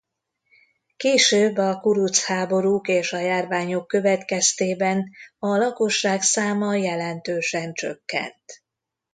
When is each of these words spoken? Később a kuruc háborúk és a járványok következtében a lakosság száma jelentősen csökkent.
Később 0.97 1.57
a 1.57 1.79
kuruc 1.79 2.23
háborúk 2.23 2.87
és 2.87 3.13
a 3.13 3.19
járványok 3.19 3.87
következtében 3.87 5.03
a 5.39 5.55
lakosság 5.57 6.21
száma 6.21 6.73
jelentősen 6.75 7.73
csökkent. 7.73 8.63